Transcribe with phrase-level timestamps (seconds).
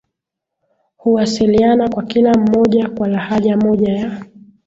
[0.97, 4.23] huwasiliana kwa kila mmoja kwa lahaja moja ya